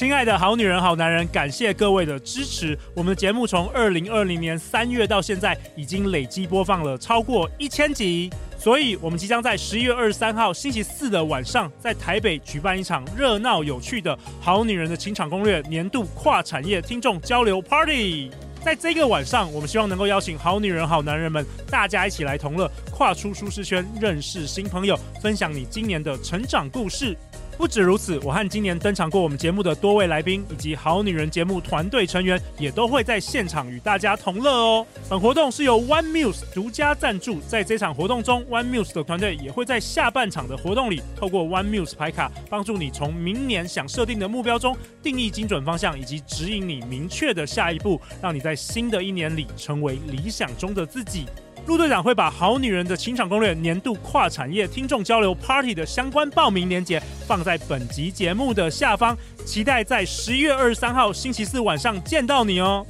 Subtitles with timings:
[0.00, 2.74] 亲爱的好女人、好男人，感谢各位的支持。
[2.94, 8.30] 我们的节目从二零二零年三月到现在，已经累计播放了超过一千集。
[8.58, 18.30] 所以，我们即将在十一月二十三号星期四的晚上，在台北举办一场热闹有趣的《好女人的情场攻略》年度跨产业听众交流 Party。
[18.64, 27.14] 在这个晚上，我们希望能够邀请好女人、好男人们，大家一起来同乐，跨出舒适圈，认识新朋友，分享你今年的成长故事。
[27.60, 34.86] 不止如此，我和今年登场过我们节目的多位来宾，以及好女人节目团队成员，也都会在现场与大家同乐哦。
[35.10, 51.26] 本活动是由 One Muse 独家赞助，在这场活动中，One Muse 的团队也会在下半场的活动里，透过 One Muse 牌卡，帮助你从明年想设定的目标中定义精准方向，以及指引你明确的下一步，让你在新的一年里成为理想中的自己。
[51.70, 62.84] 陆队长会把《好女人的情场攻略》年度跨产业听众交流 Party 的相关报名链接放在本集节目的下方，期待在十一月二十三号星期四晚上见到你哦！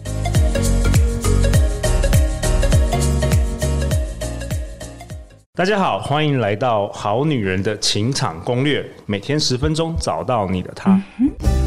[5.53, 10.99] 大家好，欢迎来到《好女人的情场攻略》，每天十分钟，找到你的他。
[11.19, 11.60] 嗯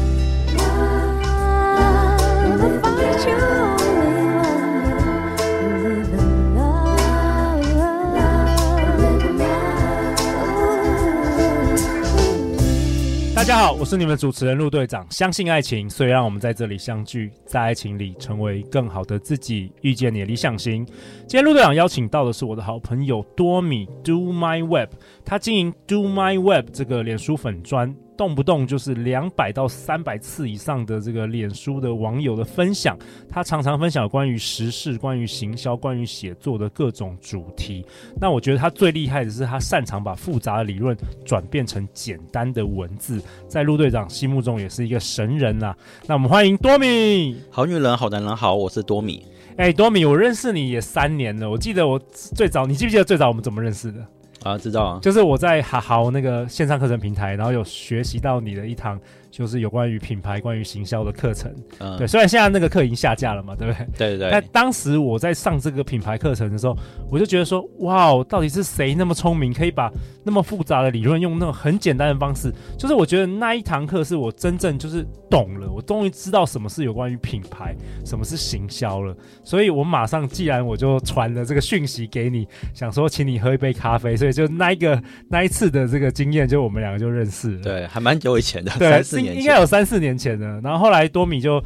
[13.44, 15.06] 大家好，我是你们主持人陆队长。
[15.10, 20.82] 相信爱情，所以让我们在这里相聚，在爱情里成为更好的自己，遇见你的理想型。
[21.26, 24.92] 今天陆队长邀请到的是我的好朋友多米 Do My Web，
[25.26, 27.94] 他经营 Do My Web 这个脸书粉砖。
[28.16, 32.96] 动不动就是两百到三百次以上的这个脸书的网友的分享，
[33.28, 37.84] 他常常分享关于时事、关于行销、关于写作的各种主题。
[38.20, 45.76] 那我觉得他最厉害的是，他擅长把复杂的理论转变成简单的文字，在陆队长心目中也是一个神人呐、啊。
[46.06, 47.36] 那我们欢迎多米。
[47.50, 49.24] 好女人，好男人，好，我是多米。
[49.56, 54.04] 哎，多米，我认识你也三年了，我记得我最早，你记不记得最早我们怎么认识的？
[54.44, 59.00] 啊，知道啊，就是我在好好那个线上课程平台，然后有学习到你的一堂。
[59.34, 62.06] 就是有关于品牌、关于行销的课程，嗯，对。
[62.06, 63.86] 虽然现在那个课已经下架了嘛，对不对？
[63.98, 64.30] 对对对。
[64.30, 66.78] 但当时我在上这个品牌课程的时候，
[67.10, 69.90] 我就觉得说，哇，到底是谁那么聪明，可以把
[70.22, 72.54] 那么复杂的理论用那种很简单的方式？
[72.78, 77.74] 就是我觉得那一堂课是我真正就是懂了，我终于知道什么是有关于品牌，
[78.06, 79.12] 什么是行销了。
[79.42, 84.16] 所以我马上，既然我就传了这个讯息给你，想说请你喝一杯咖啡。
[84.16, 87.62] 所以就那一个那一次的这个经验，就我们两个就认识了。
[87.62, 89.02] 对，还蛮久以前的，对，
[89.32, 91.62] 应该有三四年前了，然后后来多米就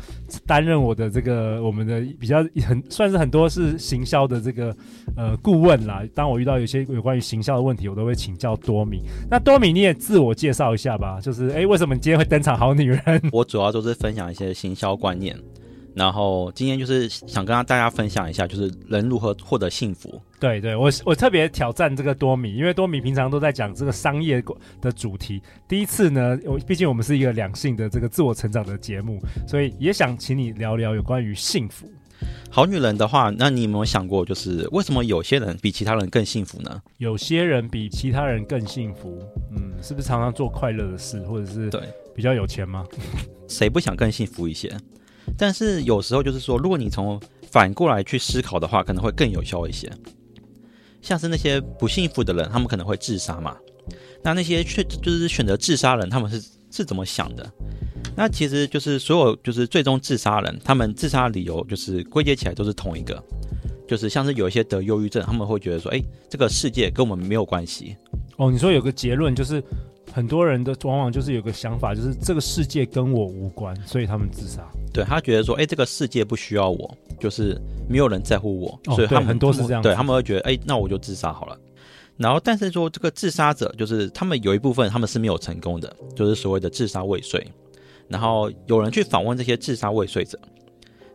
[0.47, 4.77] 担任我的这个我们的比较很算是很多是行销的这个
[5.17, 6.03] 呃顾问啦。
[6.15, 9.01] 当我遇到有些有关于行销的问题，我都会请教多米。
[9.31, 12.59] 那多米你也自我介绍一下吧，就是哎，为什么你今天会登场？
[12.59, 15.37] 好女人，我主要就是分享一些行销观念。
[15.99, 20.21] 然后今天就是想跟大家分享一下，就是人如何获得幸福。
[20.39, 24.41] 对对，我我特别挑战这个多米，因为多米平常都在讲这个商业
[24.81, 25.43] 的主题。
[25.67, 31.91] 第一次呢，我毕竟我们是一个两性的这个自我成长的节目，所以也想请你聊聊有关于幸福。
[32.51, 36.83] 好女人的话，那你有没有想过，就是为什么有些人比其他人更幸福呢？
[36.99, 39.21] 有些人比其他人更幸福，
[39.51, 41.81] 嗯，是不是常常做快乐的事，或者是对
[42.15, 42.85] 比较有钱吗？
[43.49, 44.73] 谁不想更幸福一些？
[45.37, 49.91] 但是有时候就是说，如果你从反过来去思考的话，可能会更有效一些。
[51.00, 53.56] 像是那些不幸福的人，他们可能会自杀嘛。
[54.22, 57.49] 那那些却就是选择自杀人，他们是是怎么想的？
[58.17, 63.22] 那其实就是所有就是最终自杀人，他们自杀的理由就是归结起来都是同一个，
[63.87, 67.97] 就是像是有一些得忧郁症，他们会觉得说，哎，这个世界跟我们没有关系。
[68.37, 69.62] 哦，你说有个结论就是。
[70.19, 74.69] 很多人的往往就是有个想法，就是这个世界跟我无关，所以他们自杀。
[74.93, 77.56] 对，他觉得说，哎，这个世界不需要我，就是
[77.89, 79.81] 没有人在乎我，哦、所以他们很多是这样。
[79.81, 81.56] 对，他们会觉得，哎，那我就自杀好了。
[82.17, 87.47] 然后，但是说这个自杀者，就是他们有一部分他们是没有成功的，就是所谓的自杀未遂。
[88.09, 90.37] 然后有人去访问这些自杀未遂者，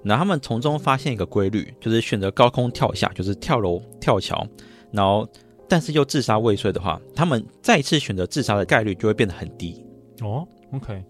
[0.01, 4.47] 然后他们从中发现一个规律，就是选择高空跳下，就是跳楼、跳桥，
[4.93, 5.27] 然后。
[5.73, 9.83] 但是又自杀未遂的话，他们再次选择自杀的概率就会变得很低
[10.21, 10.47] 哦。
[10.71, 11.03] OK，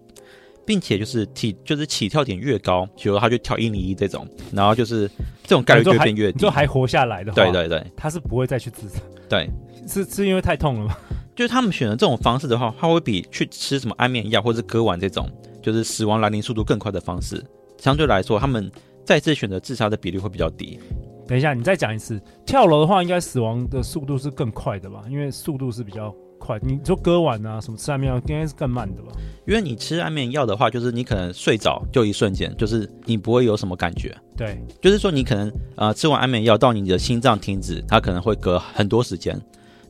[0.64, 5.06] 并且就是起就是起跳点越高，比如他就跳一零一这种，然后就是
[5.42, 8.98] 这种概率就会变越低，就还活下来的话，对对对，他是不会再去自杀。
[9.28, 9.46] 对，
[9.86, 10.96] 是是因为太痛了吗？
[11.36, 17.44] 就是他们选择这种方式的话，他会比去吃什么安眠药或者是割腕这种，就是死亡来临速度更快的方式，
[17.76, 18.72] 相对来说，他们
[19.04, 20.80] 再次选择自杀的比例会比较低。
[21.26, 22.20] 等一下，你再讲一次。
[22.44, 25.04] 跳楼的话，应该死亡的速度是更快的吧？
[25.08, 26.58] 因为速度是比较快。
[26.62, 29.12] 你说割腕啊，什么吃安眠药，应该是更慢的吧？
[29.46, 34.14] 因为你吃安眠药的话，就是你可能睡着就一瞬间，就是你不会有什么感觉。
[34.36, 39.34] 对，就是说你可能呃吃完安眠药到你的心脏停止，它可能会隔很多时间。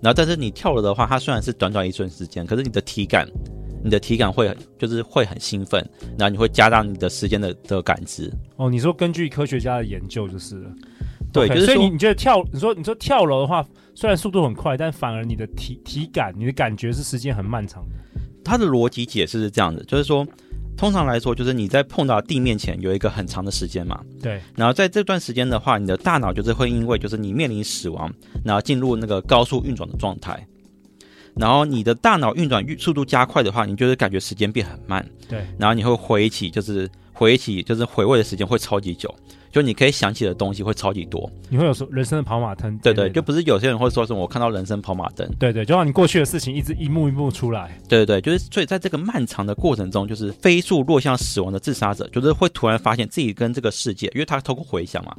[0.01, 3.27] 然后但是你跳楼的话，它虽然是短短一瞬时间，可是你的体感，
[3.83, 5.85] 你的体感会就是会很兴奋，
[6.19, 8.31] 然后你会加大你的时间的的感知。
[8.57, 10.71] 哦，你说根据科学家的研究就是了。
[11.35, 18.21] 对，okay, 就是所以你你觉得跳，你说你说跳楼的话，虽然速度很快，但反而你的体体感，你的感觉是时间很漫长的。
[18.45, 20.27] 它的逻辑解释是这样的，就是说，
[20.77, 24.01] 通常来说，就是你在碰到地面前有一个很长的时间嘛。
[24.23, 24.41] 对。
[24.55, 28.13] 然后在这段时间的话，你的大脑就是会因为就是你面临死亡，
[28.45, 30.47] 然后进入那个高速运转的状态。
[31.35, 35.05] 然后你的大脑运转速度加快的话，你就是感觉时间变很慢。
[35.29, 35.45] 对。
[35.59, 39.15] 然后你会回忆起，就是回忆起，就是回味的时间会超级久。
[39.51, 55.15] 就你可以想起的东西会超级多，你会有说人生的跑马灯，对对，就不是有些人会说什么我看到人生跑马灯，对对，就让你过去的事情一直一幕一幕出来，对对对，就是所以在这个漫长的过程中，就是飞速落向死亡的自杀者，就是会突然发现自己跟这个世界，因为他透过回想嘛，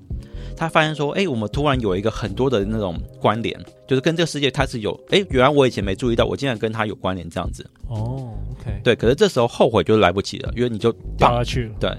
[0.57, 3.57] 他发现说，哎，我们突然有一个很多的那种关联，
[3.87, 8.33] 就是跟这个世界它是有，哎，原来我以前没注意到，我竟然跟他有关联这样子，哦
[8.65, 11.91] ，OK，对，可是这时候后悔就来不及了，因为你就掉下去了，对。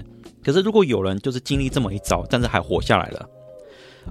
[0.43, 3.29] 可是，如果有人就是经历这么一遭，但是还活下来了，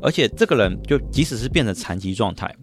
[0.02, 2.54] 而且这个人就即使是变成残疾状态，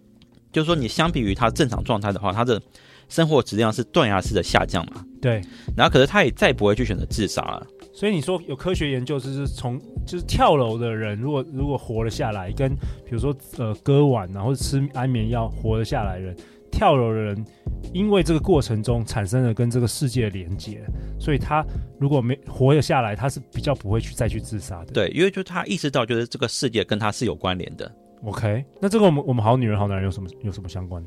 [0.52, 2.60] 就是说你相比于他正常状态的话，他的
[3.08, 5.04] 生活质量是断崖式的下降嘛？
[5.20, 5.42] 对。
[5.76, 7.66] 然后，可是他也再不会去选择自杀了。
[7.92, 12.70] 所以你说有科学研究，就是从就是跳楼的人，如果如果活了下来，跟
[13.04, 16.36] 比如说呃割腕然后吃安眠药活了下来的人。
[16.74, 17.44] 跳楼的人，
[17.92, 20.82] 因为这个过程中产生了跟这个世界的连接，
[21.20, 21.64] 所以他
[22.00, 24.86] 如果没活了下来，他是比较不会去再去自杀的。
[24.92, 27.90] 对，因为就他意识到，就是这个世界跟他是有关联的。
[28.24, 31.04] OK，那这个我们我们好女人好男人有什么有什么相关？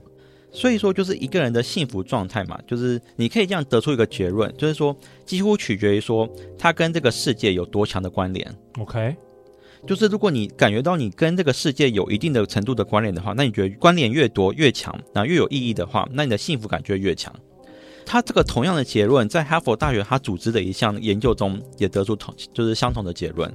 [0.50, 6.28] 所以说，就是一个人的幸福状态嘛，就是你可以这样得出一个结论，就是说几乎取决于说
[6.58, 8.50] 他跟这个世界有多强的关联。
[8.80, 9.16] OK。
[9.86, 17.34] 就是如果你感觉到你跟这个世界有一定的程度的关联的话，那你觉得关联越多越强，那越有意义的话，那你的幸福感就会越强。
[18.06, 23.54] 他这个同样的结论，在哈佛大学他组织的一项研究中也得出同就是相同的结论。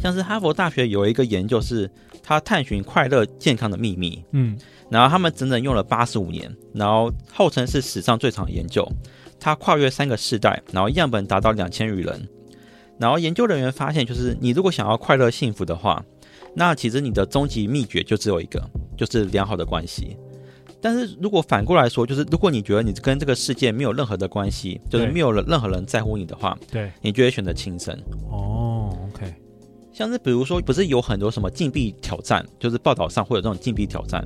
[0.00, 1.88] 像是哈佛大学有一个研究是，
[2.20, 4.58] 他探寻快乐健康的秘密，嗯，
[4.90, 8.84] 然后他们整整用了八十五年，然后号称是史上最长的研究，
[9.38, 12.28] 他跨越三个世代，然后样本达到两千余人。
[12.98, 16.04] 然后研究人员发现，就是你如果想要快乐幸福的话，
[16.54, 18.62] 那其实你的终极秘诀就只有一个，
[18.96, 20.16] 就是良好的关系。
[20.80, 27.98] 但是如果反过来说，就是如果你觉得你跟这个世界没有任何的关系，就是没有人任何人在乎你的话，对，你就会选择轻生。
[28.30, 29.34] 哦，OK。
[29.92, 34.22] 像是比如说，不是有很多什么禁闭挑战，就是报道上会有这种禁闭挑战，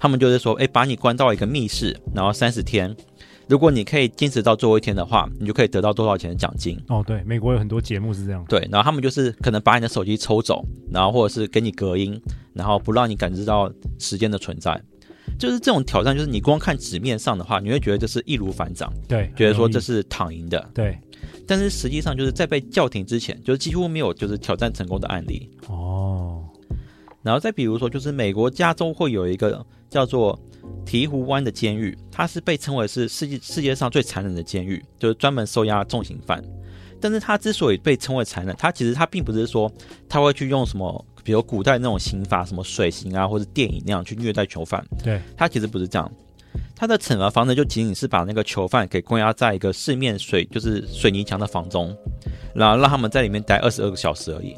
[0.00, 2.94] 他们就是说，哎，把你关到一个密室，然后三十天。
[3.48, 6.78] 如果你可以坚持到最后一天的话，你就可以得到多少钱的奖金？
[6.88, 8.44] 哦，对，美国有很多节目是这样。
[8.48, 12.20] 对，然后他们就是可能把你的手机抽走，然后或者是给你隔音，
[12.52, 14.80] 然后不让你感知到时间的存在。
[15.38, 20.98] 就是这种挑战，就是你光看纸面上的话，你会觉得这是易如反掌，对，觉得说这是躺赢的，对。
[21.46, 25.48] 但是实际上就是在被叫停之前，就是几乎没有就是挑战成功的案例。
[25.68, 26.44] 哦。
[27.28, 30.38] 然后再比如说，就是美国加州会有一个叫做。
[30.84, 36.42] 鹈鹕湾的监狱，它是被称为是世界世界上最残忍的监狱，就是专门收押重刑犯。
[37.00, 39.70] 但是它之所以被称为残忍，它其实它并不是说
[40.08, 44.84] 它会去用什么，比如古代那种刑罚，什么水刑啊，或者电影那样去虐待囚犯。
[45.02, 46.10] 对，它其实不是这样。
[46.74, 51.96] 它的惩罚方式就仅仅是把那个囚犯给关押在一个四面水就是水泥墙的房中，
[52.54, 54.56] 然后让他们在里面待二十二个小时而已。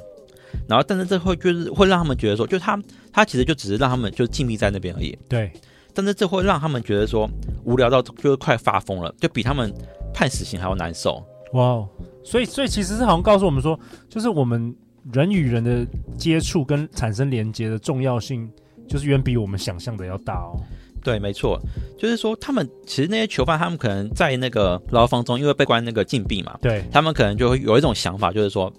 [0.69, 2.81] 然后，但是这会就是会让他们觉得说，就他
[3.13, 5.19] 他其实就只是让他们就禁闭在那边而已。
[5.29, 5.53] 对。
[5.93, 7.29] 但是这会让他们觉得说
[7.65, 9.75] 无聊到就是快发疯了，就比他们
[10.15, 11.21] 判死刑还要难受。
[11.53, 11.89] 哇，wow，
[12.23, 13.79] 所以所以其实是好像告诉我们说，
[14.09, 14.73] 就是我们
[15.13, 15.85] 人与人的
[16.17, 18.49] 接触跟产生连接的重要性，
[18.89, 20.55] 就是远比我们想象的要大哦。
[21.03, 21.61] 对，没错，
[21.99, 28.73] 就是说他们其实那些囚犯，他们可能在那个牢房中，因为被关那个禁闭嘛，对，他们可能就会有一种想法，就是说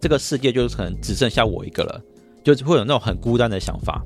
[0.00, 2.02] 这个世界就是可能只剩下我一个了，
[2.44, 4.04] 就是会有那种很孤单的想法。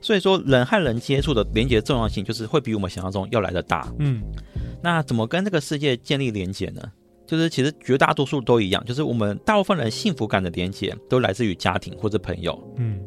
[0.00, 3.90] 所以说，人和人接触的连接重要性，就是会比我们想象中要来得大。
[3.98, 4.22] 嗯，
[4.82, 6.82] 那怎么跟这个世界建立连接呢？
[7.26, 12.62] 就是其实绝大多数都一样，就是我们大部分人幸福感的连接都来自于家庭或者朋友。
[12.76, 13.00] 嗯，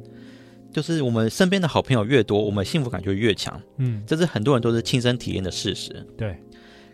[0.73, 3.61] 就是我们身边的好朋友越多，我们幸福感就越强。
[3.77, 6.03] 嗯，这是很多人都是亲身体验的事实。
[6.17, 6.35] 对。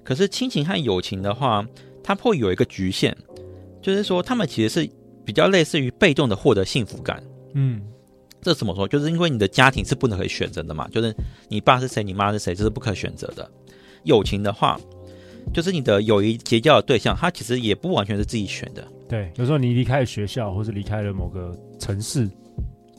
[0.03, 1.65] 可是亲情和友情的话，
[2.03, 3.15] 它会有一个局限，
[3.83, 4.89] 就是说他们其实是
[5.23, 7.21] 比较类似于被动的获得幸福感。
[7.53, 7.83] 嗯。
[8.41, 8.85] 这怎么说？
[8.85, 11.15] 就是因为你的家庭是不能可以选择的嘛，就是
[11.47, 13.49] 你爸是谁，你妈是谁，这是不可选择的。
[14.03, 14.77] 友情的话，
[15.53, 18.85] 就是你的友谊结交的对象，他其实也不完全是自己选的。
[19.07, 22.29] 对，有时候你离开了学校，或是离开了某个城市，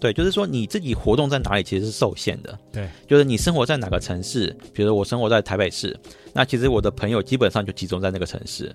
[0.01, 2.59] 对，就是说你自己活动在哪里其实是受限的。
[2.73, 5.95] 对，就是你生活在哪个城市，比如说我生活在台北市，
[6.33, 8.75] 那其实我的朋友基本上就集中在那个城市。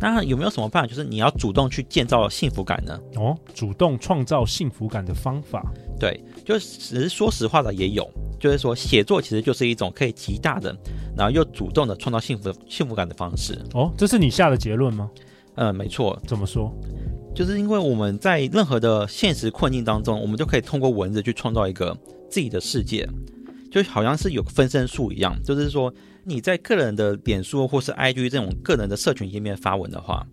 [0.00, 2.98] 那有没有什么办法，就是你要主动去建造幸福感呢？
[3.16, 8.08] 哦，主动创造幸福感的方法，对，就是只是说实话的也有，
[8.38, 10.76] 就是说写作其实就是一种可以极大的，
[11.16, 13.58] 然后又主动的创造幸福幸福感的方式。
[13.72, 15.10] 哦，这是你下的结论吗？
[15.56, 16.20] 嗯，没错。
[16.26, 16.72] 怎么说？
[17.34, 21.96] 就是因为我们在任何的现实困境当中，我们就可以通过文字去创造一个
[22.30, 23.08] 自己的世界，
[23.82, 25.92] 就好像是有分身术一样，就是说。
[26.26, 30.26] 你在个人的脸书或是 IG 这种个人的社群页面发文的话，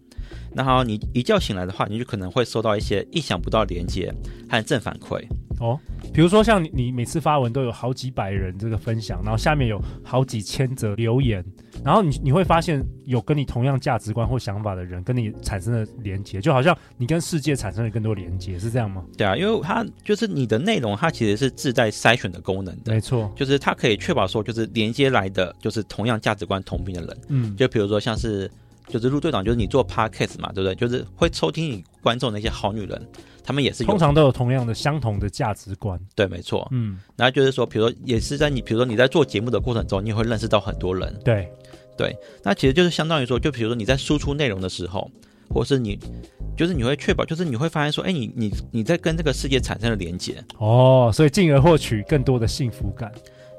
[0.56, 4.10] 然后你一觉醒来的话，你就可能会收到一些意想不到的连接
[4.50, 5.22] 和正反馈
[5.60, 5.78] 哦。
[6.14, 11.44] 比如说像你，你每次发文都有好几百人这个分享，然后下面有好几千则留言，
[11.84, 19.04] 然后你你会发现有跟你同样价值观或想法的人跟你产生了连接，就好像你跟世界产生了更多连接，是这样吗？
[19.18, 28.50] 对啊，因为它就是你的内容，它其实是自带筛选的功能的，没错，就是它可以确保说，就是连接来的就是同样价值观同频的人，嗯，就比如说像是。
[28.88, 30.76] 就是陆队长，就是你做 podcast 嘛，对不对？
[30.76, 33.08] 就是会抽听你观众那些好女人，
[33.42, 35.98] 他们也是通常都有同样的相同的价值观。
[36.14, 36.68] 对，没错。
[36.72, 41.18] 嗯，然后就是说，比如说，也是在你，比如说你在做节目的过程中，你也会认识到很多人。
[41.24, 41.50] 对，
[41.98, 42.16] 对。
[42.44, 45.10] 那其实就是相当于说，就比如说你在输出内容的时候，
[45.50, 46.00] 或是你，
[46.58, 50.44] 就是你会确保，就是你会发现说，哎，你你你在跟这个世界产生了连接。
[50.58, 53.12] 哦，所以进而获取更多的幸福感。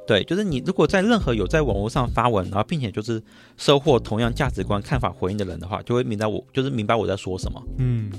[0.05, 3.23] 对，就是你如果在任何有在网络上发文，然后并且就是
[3.57, 7.63] 收获同样价值观、看法回应的人的话，就会明白我就是明白我在说什么。
[7.79, 8.11] 嗯，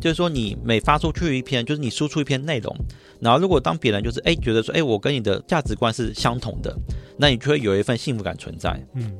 [0.00, 2.76] 就是说你每发出去一篇，就是你输出一篇内容，
[3.20, 6.76] 然后如果当别人就是哎觉得说哎我跟你的价值观是相同的，
[7.20, 8.70] 那你就会有一份幸福感存在。
[8.94, 9.12] 嗯，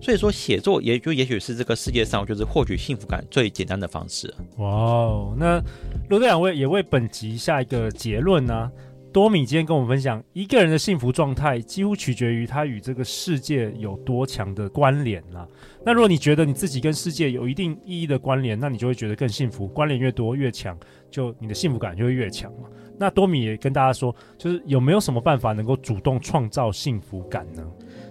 [0.00, 4.32] 所以说写作也就也许是这个世界上就是获取幸福感最简单的方式。
[4.58, 5.60] 哇哦，那
[6.08, 8.72] 罗队长为也为本集下一个结论呢、啊？
[9.12, 15.46] 多米今天跟我们分享，一个人的幸福状态几乎取决于他与这个世界有多强的关联啊。
[15.86, 19.68] 那如果你觉得你自己跟世界有一定意义的关联，那你就会觉得更幸福。
[19.68, 20.76] 关联越多越强，
[21.12, 22.68] 就你的幸福感就会越强嘛。
[22.98, 27.62] 那多米也跟大家说，就是有没有什么办法能够主动创造幸福感呢？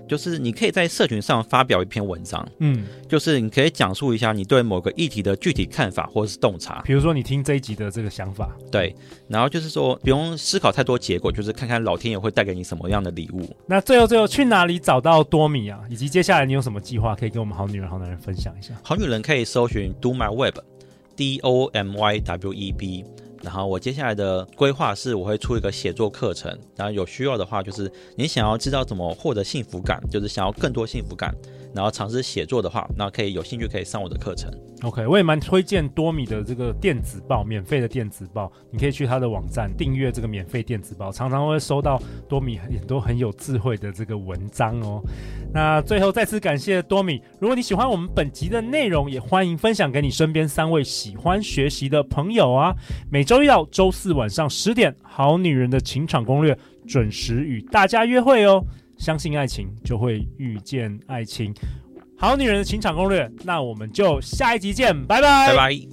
[0.05, 6.81] 就是你可以在社群上发表一篇文章，嗯，就是你可以讲述一下你对某个议题的具体看法或者是洞察。
[6.83, 8.93] 比如说你听这一集的这个想法，对，
[9.29, 13.49] 然后就是说不用思考太多结果，就是看看老天爷会带给你什么样的礼物。
[13.65, 15.79] 那最后最后去哪里找到多米啊？
[15.89, 18.73] 以及接下来你有什么计划可以跟我们好女人好男人分享一下？
[18.83, 23.05] 好女人可以搜寻 Do My Web，D O M Y W E B。
[23.43, 26.57] 然后我接下来的规划是，我会出一个写作课程。
[26.77, 31.35] 然后有需要的话，就是你想要知道怎么获得幸福感，就是想要更多幸福感，
[31.73, 34.51] 然后尝试写作的话，那可以有兴趣可以上我的课程。
[34.83, 45.01] OK，我也蛮推荐多米的这个电子报，免费的电子报，你可以去他的网站订阅这个免费电子报，常常会收到多米很多很有智慧的这个文章哦。
[45.53, 52.75] 那最后再次感谢多米，如果你喜欢我们本集的内容，也欢迎分享给你身边三位喜欢学习的朋友啊。
[53.09, 56.53] 每周一到周四晚上十点，《好女人的情场攻略》
[56.85, 58.65] 准时与大家约会哦。
[59.03, 61.53] 相信爱情，就会遇见爱情。
[62.17, 65.92] 好女人的情场攻略，那我们就下一集见，拜拜，拜拜。